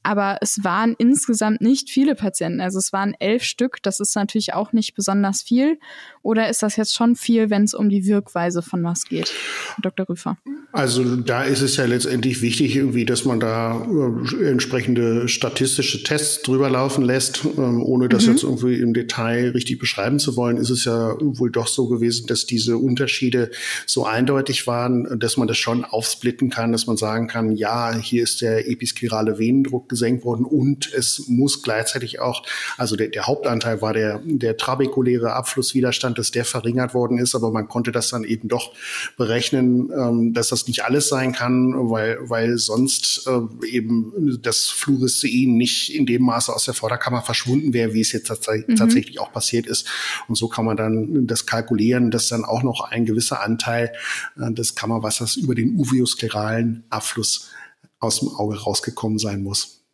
aber 0.06 0.38
es 0.42 0.64
waren 0.64 0.94
insgesamt 1.00 1.62
nicht 1.62 1.90
viele 1.90 2.14
Patienten. 2.14 2.62
Also 2.62 2.78
es 2.78 2.94
waren 2.94 3.16
elf 3.18 3.44
Stück. 3.44 3.82
Das 3.82 4.00
ist 4.00 4.16
natürlich 4.16 4.54
auch 4.54 4.72
nicht 4.72 4.94
besonders 4.94 5.42
viel. 5.42 5.80
Oder 6.22 6.48
ist 6.48 6.62
das 6.62 6.76
jetzt 6.76 6.94
schon 6.94 7.16
viel, 7.16 7.50
wenn 7.50 7.64
es 7.64 7.74
um 7.74 7.90
die 7.90 8.05
Wirkweise 8.06 8.62
von 8.62 8.84
was 8.84 9.06
geht, 9.06 9.34
Dr. 9.82 10.08
Rüfer? 10.08 10.38
Also 10.72 11.16
da 11.16 11.44
ist 11.44 11.62
es 11.62 11.78
ja 11.78 11.86
letztendlich 11.86 12.42
wichtig, 12.42 12.76
irgendwie, 12.76 13.06
dass 13.06 13.24
man 13.24 13.40
da 13.40 13.82
äh, 13.82 14.50
entsprechende 14.50 15.30
statistische 15.30 16.04
Tests 16.04 16.42
drüber 16.42 16.70
laufen 16.70 17.04
lässt, 17.04 17.46
ähm, 17.58 17.82
ohne 17.82 18.10
das 18.10 18.26
mhm. 18.26 18.32
jetzt 18.32 18.44
irgendwie 18.44 18.80
im 18.80 18.94
Detail 18.94 19.52
richtig 19.52 19.80
beschreiben 19.80 20.20
zu 20.20 20.36
wollen. 20.36 20.58
Ist 20.58 20.70
es 20.70 20.84
ja 20.84 21.16
wohl 21.20 21.50
doch 21.50 21.68
so 21.68 21.88
gewesen, 21.88 22.28
dass 22.28 22.46
diese 22.46 22.78
Unterschiede 22.78 23.52
so 23.86 24.06
eindeutig 24.06 24.68
waren, 24.68 25.18
dass 25.18 25.38
man 25.38 25.48
das 25.48 25.58
schon 25.58 25.86
aufsplitten 25.86 26.50
kann, 26.50 26.74
dass 26.74 26.88
man 26.88 26.98
sagen 26.98 27.28
kann, 27.28 27.56
ja, 27.56 27.96
hier 27.96 28.24
ist 28.24 28.42
der 28.42 28.70
episklerale 28.70 29.40
Venendruck 29.40 29.88
gesenkt 29.88 30.26
worden 30.26 30.44
und 30.44 30.92
es 30.94 31.26
muss 31.28 31.64
gleichzeitig 31.64 32.20
auch, 32.20 32.44
also 32.78 32.98
der, 32.98 33.08
der 33.08 33.28
Hauptanteil 33.28 33.82
war 33.82 33.94
der, 33.94 34.22
der 34.26 34.58
trabekuläre 34.58 35.34
Abflusswiderstand, 35.34 36.18
dass 36.18 36.32
der 36.32 36.44
verringert 36.44 36.94
worden 36.94 37.18
ist, 37.18 37.34
aber 37.34 37.52
man 37.52 37.70
konnte 37.70 37.94
das 37.96 38.10
dann 38.10 38.24
eben 38.24 38.48
doch 38.48 38.74
berechnen, 39.18 39.90
ähm, 39.92 40.34
dass 40.34 40.50
das 40.50 40.68
nicht 40.68 40.84
alles 40.84 41.10
sein 41.10 41.32
kann, 41.32 41.74
weil, 41.90 42.18
weil 42.30 42.58
sonst 42.58 43.28
äh, 43.28 43.68
eben 43.68 44.40
das 44.42 44.66
Fluorescein 44.66 45.58
nicht 45.58 45.94
in 45.94 46.06
dem 46.06 46.24
Maße 46.24 46.54
aus 46.54 46.66
der 46.66 46.74
Vorderkammer 46.74 47.22
verschwunden 47.22 47.74
wäre, 47.74 47.94
wie 47.94 48.02
es 48.02 48.12
jetzt 48.12 48.28
tats 48.28 48.48
mhm. 48.48 48.76
tatsächlich 48.76 49.20
auch 49.20 49.32
passiert 49.32 49.68
ist. 49.68 49.88
Und 50.28 50.36
so 50.36 50.48
kann 50.48 50.66
man 50.66 50.78
dann 50.78 51.28
das 51.28 51.46
kalkulieren, 51.46 52.12
dass 52.12 52.28
dann 52.28 52.46
auch 52.46 52.64
noch 52.64 52.82
ein 52.82 53.06
gewisser 53.06 53.42
Anteil 53.42 53.94
äh, 54.38 54.52
des 54.52 54.76
Kammerwassers 54.76 55.36
über 55.38 55.56
den 55.56 55.78
uveoskleralen 55.80 56.84
Abfluss 56.90 57.50
aus 58.00 58.20
dem 58.20 58.30
Auge 58.30 58.60
rausgekommen 58.60 59.18
sein 59.18 59.42
muss. 59.44 59.85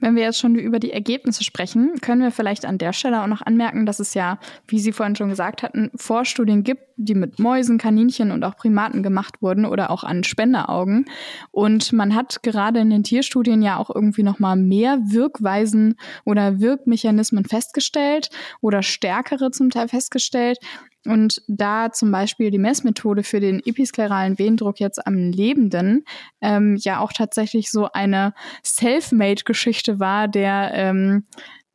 Wenn 0.00 0.16
wir 0.16 0.22
jetzt 0.22 0.38
schon 0.38 0.56
über 0.56 0.78
die 0.78 0.92
Ergebnisse 0.92 1.44
sprechen, 1.44 2.00
können 2.00 2.22
wir 2.22 2.30
vielleicht 2.30 2.64
an 2.64 2.78
der 2.78 2.92
Stelle 2.92 3.22
auch 3.22 3.26
noch 3.26 3.42
anmerken, 3.42 3.86
dass 3.86 4.00
es 4.00 4.14
ja, 4.14 4.38
wie 4.66 4.78
Sie 4.78 4.92
vorhin 4.92 5.14
schon 5.14 5.28
gesagt 5.28 5.62
hatten, 5.62 5.90
Vorstudien 5.94 6.64
gibt, 6.64 6.82
die 6.96 7.14
mit 7.14 7.38
Mäusen, 7.38 7.78
Kaninchen 7.78 8.30
und 8.30 8.44
auch 8.44 8.56
Primaten 8.56 9.02
gemacht 9.02 9.40
wurden 9.40 9.64
oder 9.64 9.90
auch 9.90 10.04
an 10.04 10.24
Spenderaugen. 10.24 11.06
Und 11.50 11.92
man 11.92 12.14
hat 12.14 12.42
gerade 12.42 12.80
in 12.80 12.90
den 12.90 13.04
Tierstudien 13.04 13.62
ja 13.62 13.76
auch 13.76 13.94
irgendwie 13.94 14.22
noch 14.22 14.38
mal 14.38 14.56
mehr 14.56 14.98
Wirkweisen 15.04 15.96
oder 16.24 16.60
Wirkmechanismen 16.60 17.44
festgestellt 17.44 18.30
oder 18.60 18.82
stärkere 18.82 19.50
zum 19.50 19.70
Teil 19.70 19.88
festgestellt. 19.88 20.58
Und 21.06 21.42
da 21.48 21.92
zum 21.92 22.12
Beispiel 22.12 22.50
die 22.50 22.58
Messmethode 22.58 23.22
für 23.22 23.40
den 23.40 23.60
episkleralen 23.64 24.38
Venendruck 24.38 24.80
jetzt 24.80 25.06
am 25.06 25.14
Lebenden 25.14 26.04
ähm, 26.42 26.76
ja 26.76 27.00
auch 27.00 27.12
tatsächlich 27.12 27.70
so 27.70 27.90
eine 27.90 28.34
Self-Made-Geschichte 28.64 29.98
war, 29.98 30.28
der 30.28 30.72
ähm, 30.74 31.24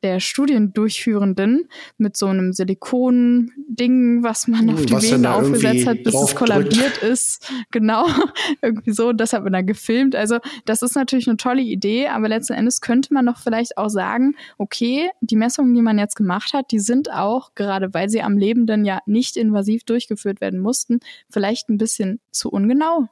der 0.06 0.20
Studiendurchführenden 0.20 1.68
mit 1.98 2.16
so 2.16 2.26
einem 2.26 2.52
Silikon-Ding, 2.52 4.22
was 4.22 4.46
man 4.46 4.70
auf 4.70 4.86
die 4.86 4.92
was 4.92 5.10
Venen 5.10 5.26
aufgesetzt 5.26 5.86
hat, 5.86 6.02
bis 6.04 6.14
es 6.14 6.34
kollabiert 6.34 6.98
ist. 6.98 7.50
Genau, 7.72 8.06
irgendwie 8.62 8.92
so. 8.92 9.12
Das 9.12 9.32
hat 9.32 9.42
man 9.42 9.52
dann 9.52 9.66
gefilmt. 9.66 10.14
Also 10.14 10.38
das 10.64 10.82
ist 10.82 10.94
natürlich 10.94 11.26
eine 11.26 11.36
tolle 11.36 11.62
Idee, 11.62 12.08
aber 12.08 12.28
letzten 12.28 12.52
Endes 12.52 12.80
könnte 12.80 13.12
man 13.12 13.26
doch 13.26 13.38
vielleicht 13.38 13.76
auch 13.76 13.88
sagen, 13.88 14.34
okay, 14.56 15.10
die 15.20 15.36
Messungen, 15.36 15.74
die 15.74 15.82
man 15.82 15.98
jetzt 15.98 16.16
gemacht 16.16 16.52
hat, 16.52 16.70
die 16.70 16.78
sind 16.78 17.10
auch, 17.10 17.54
gerade 17.54 17.92
weil 17.92 18.08
sie 18.08 18.22
am 18.22 18.38
Lebenden 18.38 18.84
ja 18.84 19.00
nicht 19.06 19.36
invasiv 19.36 19.84
durchgeführt 19.84 20.40
werden 20.40 20.60
mussten, 20.60 21.00
vielleicht 21.28 21.68
ein 21.68 21.78
bisschen 21.78 22.20
zu 22.30 22.50
ungenau. 22.50 23.08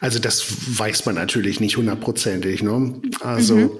Also 0.00 0.18
das 0.18 0.44
weiß 0.78 1.06
man 1.06 1.16
natürlich 1.16 1.60
nicht 1.60 1.76
hundertprozentig. 1.76 2.62
Ne? 2.62 3.00
Also 3.20 3.56
mhm. 3.56 3.70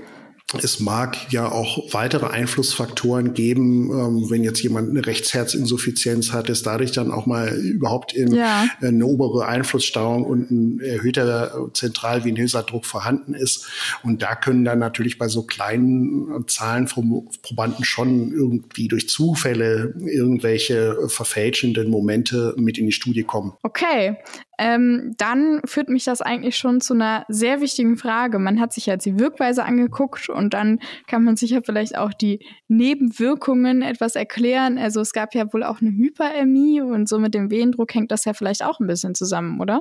Es 0.63 0.79
mag 0.79 1.17
ja 1.33 1.51
auch 1.51 1.93
weitere 1.93 2.27
Einflussfaktoren 2.27 3.35
geben, 3.35 3.91
ähm, 3.91 4.31
wenn 4.31 4.45
jetzt 4.45 4.63
jemand 4.63 4.91
eine 4.91 5.05
Rechtsherzinsuffizienz 5.05 6.33
hat, 6.33 6.49
dass 6.49 6.63
dadurch 6.63 6.93
dann 6.93 7.11
auch 7.11 7.27
mal 7.27 7.49
überhaupt 7.57 8.13
in, 8.13 8.33
ja. 8.33 8.67
eine 8.81 9.07
obere 9.07 9.47
Einflussstauung 9.47 10.25
und 10.25 10.51
ein 10.51 10.81
erhöhter 10.81 11.71
zentralvenöser 11.73 12.63
Druck 12.63 12.85
vorhanden 12.85 13.35
ist. 13.35 13.67
Und 14.03 14.23
da 14.23 14.35
können 14.35 14.65
dann 14.65 14.79
natürlich 14.79 15.19
bei 15.19 15.29
so 15.29 15.43
kleinen 15.43 16.47
Zahlen 16.47 16.89
von 16.89 17.29
Probanden 17.43 17.85
schon 17.85 18.33
irgendwie 18.33 18.89
durch 18.89 19.09
Zufälle 19.09 19.95
irgendwelche 19.99 21.09
verfälschenden 21.09 21.91
Momente 21.91 22.55
mit 22.57 22.79
in 22.79 22.87
die 22.87 22.93
Studie 22.93 23.25
kommen. 23.25 23.55
Okay, 23.63 24.19
ähm, 24.59 25.15
dann 25.19 25.61
führt 25.65 25.89
mich 25.89 26.05
das 26.05 26.23
eigentlich 26.23 26.57
schon 26.57 26.81
zu 26.81 26.95
einer 26.95 27.25
sehr 27.29 27.61
wichtigen 27.61 27.97
Frage. 27.97 28.39
Man 28.39 28.61
hat 28.61 28.73
sich 28.73 28.87
jetzt 28.87 29.07
die 29.07 29.19
Wirkweise 29.19 29.65
angeguckt 29.65 30.29
und 30.29 30.55
dann 30.55 30.81
kann 31.07 31.25
man 31.25 31.37
sich 31.37 31.51
ja 31.51 31.61
vielleicht 31.65 31.97
auch 31.97 32.13
die 32.13 32.41
Nebenwirkungen 32.69 33.83
etwas 33.83 34.17
erklären. 34.17 34.79
Also 34.79 35.01
es 35.01 35.13
gab 35.13 35.35
ja 35.35 35.53
wohl 35.53 35.63
auch 35.63 35.81
eine 35.81 35.91
Hyperämie 35.91 36.81
und 36.81 37.09
so 37.09 37.19
mit 37.19 37.35
dem 37.35 37.51
Venendruck 37.51 37.95
hängt 37.95 38.11
das 38.11 38.25
ja 38.25 38.33
vielleicht 38.33 38.65
auch 38.65 38.81
ein 38.81 38.87
bisschen 38.87 39.15
zusammen, 39.15 39.61
oder? 39.61 39.81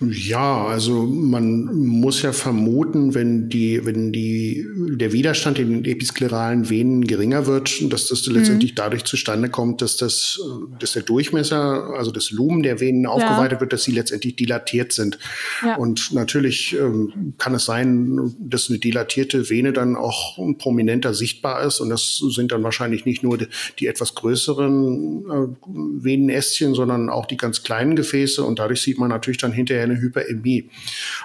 Ja, 0.00 0.64
also 0.64 1.02
man 1.06 1.64
muss 1.74 2.22
ja 2.22 2.32
vermuten, 2.32 3.14
wenn 3.14 3.48
die, 3.48 3.84
wenn 3.84 4.12
die, 4.12 4.66
der 4.96 5.12
Widerstand 5.12 5.58
in 5.58 5.70
den 5.70 5.84
episkleralen 5.84 6.68
Venen 6.70 7.06
geringer 7.06 7.46
wird, 7.46 7.92
dass 7.92 8.08
das 8.08 8.26
letztendlich 8.26 8.72
mhm. 8.72 8.76
dadurch 8.76 9.04
zustande 9.04 9.48
kommt, 9.48 9.82
dass 9.82 9.96
das, 9.96 10.40
dass 10.78 10.92
der 10.92 11.02
Durchmesser, 11.02 11.94
also 11.96 12.10
das 12.10 12.30
Lumen 12.30 12.62
der 12.62 12.80
Venen 12.80 13.06
aufgeweitet 13.06 13.56
ja. 13.56 13.60
wird, 13.60 13.72
dass 13.72 13.84
sie 13.84 13.92
letztendlich 14.06 14.36
dilatiert 14.36 14.92
sind. 14.92 15.18
Ja. 15.64 15.76
Und 15.76 16.12
natürlich 16.12 16.76
ähm, 16.78 17.34
kann 17.38 17.54
es 17.54 17.64
sein, 17.64 18.34
dass 18.38 18.68
eine 18.68 18.78
dilatierte 18.78 19.50
Vene 19.50 19.72
dann 19.72 19.96
auch 19.96 20.38
prominenter 20.58 21.12
sichtbar 21.14 21.64
ist. 21.64 21.80
Und 21.80 21.90
das 21.90 22.18
sind 22.18 22.52
dann 22.52 22.62
wahrscheinlich 22.62 23.04
nicht 23.04 23.22
nur 23.22 23.38
die, 23.38 23.48
die 23.78 23.86
etwas 23.88 24.14
größeren 24.14 25.24
äh, 25.26 26.04
Venenästchen, 26.04 26.74
sondern 26.74 27.10
auch 27.10 27.26
die 27.26 27.36
ganz 27.36 27.62
kleinen 27.62 27.96
Gefäße. 27.96 28.44
Und 28.44 28.58
dadurch 28.58 28.82
sieht 28.82 28.98
man 28.98 29.08
natürlich 29.08 29.38
dann 29.38 29.52
hinterher 29.52 29.84
eine 29.84 30.00
Hyperämie. 30.00 30.70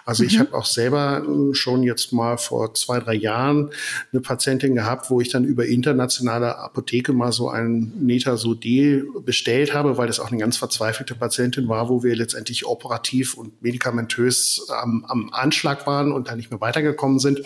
Also 0.05 0.23
mhm. 0.23 0.29
ich 0.29 0.39
habe 0.39 0.53
auch 0.55 0.65
selber 0.65 1.23
äh, 1.23 1.53
schon 1.53 1.83
jetzt 1.83 2.13
mal 2.13 2.37
vor 2.37 2.73
zwei, 2.73 2.99
drei 2.99 3.13
Jahren 3.13 3.69
eine 4.11 4.21
Patientin 4.21 4.75
gehabt, 4.75 5.09
wo 5.09 5.21
ich 5.21 5.29
dann 5.29 5.43
über 5.43 5.65
internationale 5.65 6.57
Apotheke 6.57 7.13
mal 7.13 7.31
so 7.31 7.49
ein 7.49 7.93
Netasodil 7.99 9.07
bestellt 9.23 9.73
habe, 9.73 9.97
weil 9.97 10.07
das 10.07 10.19
auch 10.19 10.31
eine 10.31 10.39
ganz 10.39 10.57
verzweifelte 10.57 11.15
Patientin 11.15 11.67
war, 11.67 11.89
wo 11.89 12.03
wir 12.03 12.15
letztendlich 12.15 12.65
operativ 12.71 13.35
und 13.35 13.61
medikamentös 13.61 14.67
am, 14.69 15.05
am 15.07 15.29
Anschlag 15.31 15.85
waren 15.85 16.11
und 16.11 16.27
da 16.27 16.35
nicht 16.35 16.49
mehr 16.49 16.61
weitergekommen 16.61 17.19
sind. 17.19 17.41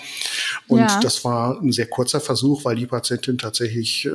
Und 0.67 0.79
ja. 0.79 0.99
das 0.99 1.25
war 1.25 1.59
ein 1.61 1.71
sehr 1.71 1.87
kurzer 1.87 2.21
Versuch, 2.21 2.65
weil 2.65 2.75
die 2.75 2.87
Patientin 2.87 3.37
tatsächlich 3.37 4.05
äh, 4.05 4.11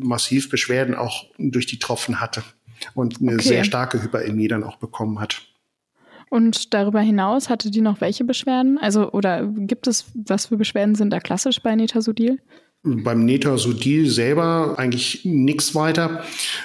massiv 0.00 0.50
Beschwerden 0.50 0.94
auch 0.94 1.24
durch 1.38 1.66
die 1.66 1.78
Tropfen 1.78 2.20
hatte 2.20 2.42
und 2.94 3.20
eine 3.20 3.34
okay. 3.34 3.48
sehr 3.48 3.64
starke 3.64 4.02
Hyperämie 4.02 4.48
dann 4.48 4.64
auch 4.64 4.76
bekommen 4.76 5.20
hat. 5.20 5.42
Und 6.30 6.72
darüber 6.72 7.00
hinaus 7.00 7.50
hatte 7.50 7.70
die 7.70 7.82
noch 7.82 8.00
welche 8.00 8.24
Beschwerden? 8.24 8.78
Also, 8.78 9.12
oder 9.12 9.46
gibt 9.46 9.86
es, 9.86 10.06
was 10.14 10.46
für 10.46 10.56
Beschwerden 10.56 10.94
sind 10.94 11.10
da 11.10 11.20
klassisch 11.20 11.60
bei 11.62 11.74
Nitasodil? 11.74 12.40
Beim 12.84 13.24
Netasodil 13.24 14.10
selber 14.10 14.74
eigentlich 14.76 15.24
nichts 15.24 15.72
weiter. 15.76 16.24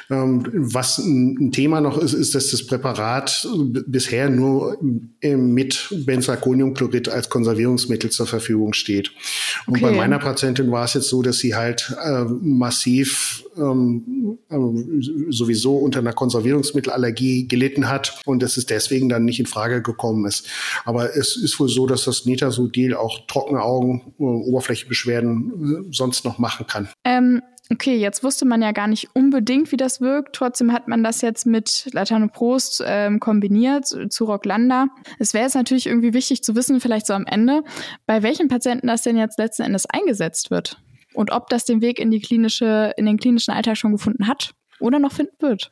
Ähm, 0.09 0.43
was 0.51 0.97
ein 0.97 1.51
Thema 1.51 1.79
noch 1.79 1.99
ist, 1.99 2.13
ist, 2.13 2.33
dass 2.33 2.49
das 2.49 2.65
Präparat 2.65 3.47
bisher 3.85 4.27
nur 4.29 4.79
mit 4.81 5.93
Benzalkoniumchlorid 6.05 7.09
als 7.09 7.29
Konservierungsmittel 7.29 8.09
zur 8.09 8.25
Verfügung 8.25 8.73
steht. 8.73 9.11
Und 9.67 9.75
okay. 9.75 9.83
bei 9.83 9.91
meiner 9.91 10.17
Patientin 10.17 10.71
war 10.71 10.85
es 10.85 10.95
jetzt 10.95 11.09
so, 11.09 11.21
dass 11.21 11.37
sie 11.37 11.53
halt 11.53 11.95
äh, 12.03 12.23
massiv 12.41 13.43
ähm, 13.57 14.37
äh, 14.49 14.57
sowieso 15.29 15.77
unter 15.77 15.99
einer 15.99 16.13
Konservierungsmittelallergie 16.13 17.47
gelitten 17.47 17.89
hat 17.89 18.21
und 18.25 18.41
dass 18.41 18.57
es 18.57 18.65
deswegen 18.65 19.09
dann 19.09 19.25
nicht 19.25 19.39
in 19.39 19.45
Frage 19.45 19.81
gekommen 19.81 20.25
ist. 20.25 20.47
Aber 20.85 21.15
es 21.15 21.35
ist 21.35 21.59
wohl 21.59 21.69
so, 21.69 21.87
dass 21.87 22.05
das 22.05 22.25
Netasodil 22.25 22.95
auch 22.95 23.25
trockene 23.27 23.61
Augen, 23.61 24.13
äh, 24.19 24.23
Oberflächenbeschwerden, 24.23 25.85
äh, 25.89 25.93
sonst 26.07 26.25
noch 26.25 26.37
machen 26.37 26.65
kann. 26.67 26.89
Ähm, 27.03 27.41
okay, 27.71 27.97
jetzt 27.97 28.23
wusste 28.23 28.45
man 28.45 28.61
ja 28.61 28.71
gar 28.71 28.87
nicht 28.87 29.09
unbedingt, 29.13 29.71
wie 29.71 29.77
das 29.77 29.99
wirkt. 29.99 30.35
Trotzdem 30.35 30.71
hat 30.71 30.87
man 30.87 31.03
das 31.03 31.21
jetzt 31.21 31.45
mit 31.45 31.89
Latanoprost 31.91 32.83
ähm, 32.85 33.19
kombiniert 33.19 33.85
zu 33.85 34.25
Rocklanda. 34.25 34.87
Es 35.19 35.33
wäre 35.33 35.43
jetzt 35.43 35.55
natürlich 35.55 35.87
irgendwie 35.87 36.13
wichtig 36.13 36.43
zu 36.43 36.55
wissen, 36.55 36.79
vielleicht 36.79 37.07
so 37.07 37.13
am 37.13 37.25
Ende, 37.25 37.63
bei 38.05 38.23
welchen 38.23 38.47
Patienten 38.47 38.87
das 38.87 39.01
denn 39.01 39.17
jetzt 39.17 39.37
letzten 39.37 39.63
Endes 39.63 39.85
eingesetzt 39.85 40.49
wird 40.49 40.81
und 41.13 41.31
ob 41.31 41.49
das 41.49 41.65
den 41.65 41.81
Weg 41.81 41.99
in 41.99 42.11
die 42.11 42.21
klinische, 42.21 42.93
in 42.95 43.05
den 43.05 43.17
klinischen 43.17 43.51
Alltag 43.51 43.77
schon 43.77 43.91
gefunden 43.91 44.27
hat 44.27 44.51
oder 44.79 44.99
noch 44.99 45.11
finden 45.11 45.35
wird? 45.39 45.71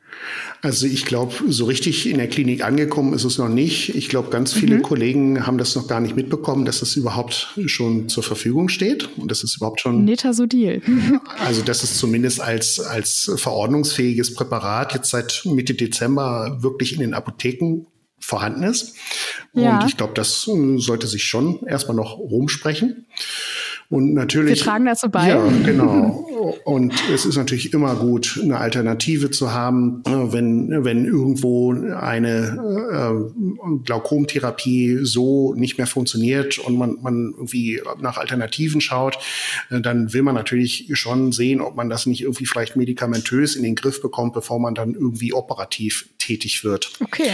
Also 0.62 0.86
ich 0.86 1.04
glaube, 1.04 1.34
so 1.48 1.64
richtig 1.66 2.08
in 2.08 2.18
der 2.18 2.28
Klinik 2.28 2.64
angekommen 2.64 3.12
ist 3.14 3.24
es 3.24 3.38
noch 3.38 3.48
nicht. 3.48 3.94
Ich 3.94 4.08
glaube, 4.08 4.30
ganz 4.30 4.52
viele 4.52 4.78
mhm. 4.78 4.82
Kollegen 4.82 5.46
haben 5.46 5.58
das 5.58 5.76
noch 5.76 5.86
gar 5.86 6.00
nicht 6.00 6.16
mitbekommen, 6.16 6.64
dass 6.64 6.82
es 6.82 6.96
überhaupt 6.96 7.54
schon 7.66 8.08
zur 8.08 8.22
Verfügung 8.22 8.68
steht 8.68 9.08
und 9.16 9.30
das 9.30 9.44
ist 9.44 9.56
überhaupt 9.56 9.80
schon 9.80 10.04
Netasodil. 10.04 10.82
also 11.38 11.62
dass 11.62 11.82
es 11.82 11.98
zumindest 11.98 12.40
als 12.40 12.80
als 12.80 13.30
verordnungsfähiges 13.36 14.34
Präparat 14.34 14.94
jetzt 14.94 15.10
seit 15.10 15.42
Mitte 15.44 15.74
Dezember 15.74 16.58
wirklich 16.60 16.92
in 16.92 17.00
den 17.00 17.14
Apotheken 17.14 17.86
vorhanden 18.18 18.64
ist. 18.64 18.94
Ja. 19.52 19.80
Und 19.80 19.88
ich 19.88 19.96
glaube, 19.96 20.14
das 20.14 20.48
äh, 20.48 20.78
sollte 20.78 21.06
sich 21.06 21.24
schon 21.24 21.64
erstmal 21.66 21.96
noch 21.96 22.18
rumsprechen. 22.18 23.06
Und 23.88 24.14
natürlich. 24.14 24.58
Wir 24.58 24.64
tragen 24.64 24.86
dazu 24.86 25.08
bei. 25.08 25.28
Ja, 25.28 25.46
genau. 25.64 26.26
Und 26.64 26.94
es 27.12 27.24
ist 27.24 27.36
natürlich 27.36 27.72
immer 27.72 27.94
gut, 27.94 28.38
eine 28.42 28.58
Alternative 28.58 29.30
zu 29.30 29.52
haben, 29.52 30.02
wenn, 30.04 30.84
wenn 30.84 31.04
irgendwo 31.04 31.72
eine 31.72 32.58
äh, 32.92 33.78
Glaukomtherapie 33.84 34.98
so 35.02 35.54
nicht 35.54 35.78
mehr 35.78 35.86
funktioniert 35.86 36.58
und 36.58 36.76
man, 36.76 36.98
man 37.00 37.32
irgendwie 37.36 37.80
nach 38.00 38.18
Alternativen 38.18 38.80
schaut, 38.80 39.18
äh, 39.70 39.80
dann 39.80 40.12
will 40.12 40.22
man 40.22 40.34
natürlich 40.34 40.90
schon 40.94 41.32
sehen, 41.32 41.60
ob 41.60 41.76
man 41.76 41.88
das 41.88 42.06
nicht 42.06 42.22
irgendwie 42.22 42.46
vielleicht 42.46 42.76
medikamentös 42.76 43.56
in 43.56 43.62
den 43.62 43.74
Griff 43.74 44.02
bekommt, 44.02 44.34
bevor 44.34 44.58
man 44.58 44.74
dann 44.74 44.94
irgendwie 44.94 45.32
operativ 45.32 46.08
tätig 46.18 46.64
wird. 46.64 46.92
Okay. 47.00 47.30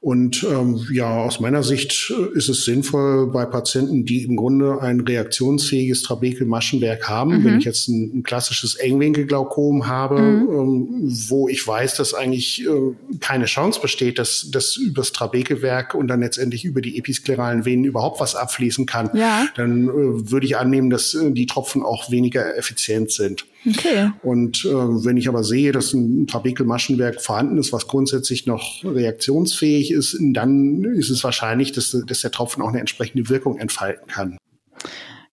Und 0.00 0.46
ähm, 0.48 0.86
ja, 0.92 1.24
aus 1.24 1.40
meiner 1.40 1.64
Sicht 1.64 2.12
äh, 2.16 2.38
ist 2.38 2.48
es 2.48 2.64
sinnvoll 2.64 3.32
bei 3.32 3.44
Patienten, 3.46 4.04
die 4.04 4.22
im 4.22 4.36
Grunde 4.36 4.80
ein 4.80 5.00
reaktionsfähiges 5.00 6.02
Trabekelmaschenwerk 6.02 7.08
haben. 7.08 7.38
Mhm. 7.38 7.44
Wenn 7.44 7.58
ich 7.58 7.64
jetzt 7.64 7.88
ein, 7.88 8.18
ein 8.18 8.22
klassisches 8.22 8.76
Engwinkelglaukom 8.76 9.88
habe, 9.88 10.20
mhm. 10.20 10.48
ähm, 10.50 10.88
wo 11.28 11.48
ich 11.48 11.66
weiß, 11.66 11.96
dass 11.96 12.14
eigentlich 12.14 12.64
äh, 12.64 13.18
keine 13.18 13.46
Chance 13.46 13.80
besteht, 13.80 14.20
dass 14.20 14.48
das 14.52 14.76
über 14.76 15.00
das 15.00 15.10
Trabekelwerk 15.10 15.96
und 15.96 16.06
dann 16.06 16.20
letztendlich 16.20 16.64
über 16.64 16.80
die 16.80 16.96
episkleralen 16.96 17.64
Venen 17.64 17.82
überhaupt 17.82 18.20
was 18.20 18.36
abfließen 18.36 18.86
kann, 18.86 19.10
ja. 19.14 19.48
dann 19.56 19.88
äh, 19.88 20.30
würde 20.30 20.46
ich 20.46 20.56
annehmen, 20.56 20.90
dass 20.90 21.14
äh, 21.14 21.32
die 21.32 21.46
Tropfen 21.46 21.82
auch 21.82 22.08
weniger 22.08 22.56
effizient 22.56 23.10
sind. 23.10 23.46
Okay. 23.66 24.10
Und 24.22 24.64
äh, 24.64 24.68
wenn 24.68 25.16
ich 25.16 25.28
aber 25.28 25.42
sehe, 25.42 25.72
dass 25.72 25.92
ein 25.92 26.26
Trabekelmaschenwerk 26.26 27.20
vorhanden 27.20 27.58
ist, 27.58 27.72
was 27.72 27.88
grundsätzlich 27.88 28.46
noch 28.46 28.84
reaktionsfähig 28.84 29.87
ist, 29.90 30.16
dann 30.20 30.84
ist 30.84 31.10
es 31.10 31.22
wahrscheinlich, 31.24 31.72
dass, 31.72 31.96
dass 32.06 32.20
der 32.20 32.30
Tropfen 32.30 32.62
auch 32.62 32.68
eine 32.68 32.80
entsprechende 32.80 33.28
Wirkung 33.28 33.58
entfalten 33.58 34.06
kann. 34.06 34.38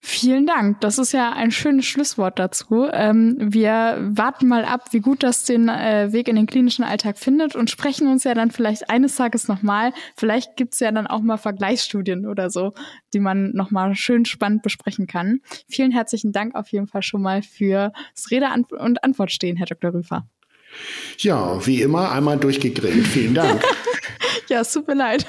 Vielen 0.08 0.46
Dank. 0.46 0.82
Das 0.82 1.00
ist 1.00 1.14
ja 1.14 1.34
ein 1.34 1.50
schönes 1.50 1.86
Schlusswort 1.86 2.38
dazu. 2.38 2.88
Ähm, 2.94 3.38
wir 3.40 3.98
warten 4.00 4.48
mal 4.48 4.64
ab, 4.64 4.90
wie 4.92 5.00
gut 5.00 5.24
das 5.24 5.46
den 5.46 5.68
äh, 5.68 6.12
Weg 6.12 6.28
in 6.28 6.36
den 6.36 6.46
klinischen 6.46 6.84
Alltag 6.84 7.18
findet 7.18 7.56
und 7.56 7.72
sprechen 7.72 8.08
uns 8.08 8.24
ja 8.24 8.36
dann 8.36 8.52
vielleicht 8.52 8.92
eines 8.92 9.16
Tages 9.16 9.48
nochmal. 9.48 9.94
Vielleicht 10.16 10.58
gibt's 10.58 10.79
ja 10.79 10.92
dann 10.92 11.08
auch 11.08 11.22
mal 11.22 11.38
Vergleichsstudien 11.38 12.27
oder 12.27 12.51
so, 12.51 12.75
die 13.16 13.20
man 13.20 13.51
nochmal 13.53 13.96
schön 13.96 14.25
spannend 14.25 14.62
besprechen 14.62 15.08
kann. 15.08 15.40
Vielen 15.68 15.92
herzlichen 15.92 16.32
Dank 16.32 16.53
auf 16.53 16.68
jeden 16.68 16.86
Fall 16.86 17.01
schon 17.01 17.24
mal 17.24 17.42
für 17.42 17.92
das 18.14 18.29
Rede 18.29 18.46
und 18.77 19.03
Antwort 19.03 19.32
stehen, 19.32 19.58
Herr 19.58 19.66
Dr. 19.66 19.92
Rüfer. 19.92 20.27
Ja, 21.18 21.66
wie 21.66 21.82
immer 21.82 22.12
einmal 22.12 22.38
durchgegrillt. 22.38 23.08
Vielen 23.08 23.34
Dank. 23.34 23.64
Ja, 24.48 24.62
es 24.62 24.79
mir 24.88 24.94
leid. 24.94 25.25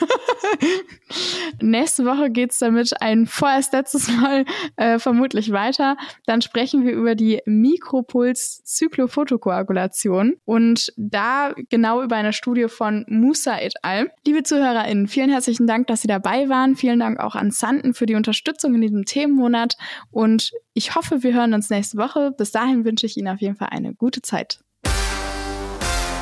Nächste 1.63 2.05
Woche 2.05 2.31
geht's 2.31 2.59
damit 2.59 3.01
ein 3.01 3.27
vorerst 3.27 3.73
letztes 3.73 4.09
Mal 4.09 4.45
äh, 4.77 4.99
vermutlich 4.99 5.53
weiter. 5.53 5.97
Dann 6.27 6.43
sprechen 6.43 6.85
wir 6.85 6.93
über 6.93 7.15
die 7.15 7.41
Mikropuls-Zyklophotokoagulation 7.47 10.35
und 10.45 10.93
da 10.97 11.55
genau 11.71 12.03
über 12.03 12.17
eine 12.17 12.35
Studie 12.35 12.69
von 12.69 13.07
Musa 13.09 13.59
et 13.59 13.73
al. 13.83 14.11
Liebe 14.27 14.43
ZuhörerInnen, 14.43 15.09
vielen 15.09 15.31
herzlichen 15.31 15.67
Dank, 15.67 15.87
dass 15.87 16.03
Sie 16.03 16.09
dabei 16.09 16.51
waren. 16.51 16.77
Vielen 16.77 17.01
Dank 17.01 17.19
auch 17.19 17.37
an 17.37 17.51
Sanden 17.51 17.95
für 17.95 18.05
die 18.07 18.17
Unterstützung 18.17 18.75
in 18.75 18.83
diesem 18.83 19.07
Themenmonat 19.07 19.79
und 20.11 20.53
ich 20.75 20.95
hoffe, 20.95 21.23
wir 21.23 21.33
hören 21.33 21.55
uns 21.55 21.71
nächste 21.71 21.97
Woche. 21.97 22.33
Bis 22.37 22.53
dahin 22.53 22.85
wünsche 22.85 23.07
ich 23.07 23.17
Ihnen 23.17 23.29
auf 23.29 23.41
jeden 23.41 23.57
Fall 23.57 23.69
eine 23.71 23.95
gute 23.95 24.21
Zeit. 24.21 24.61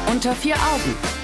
Unter 0.07 0.33
vier 0.35 0.55
Augen 0.55 1.24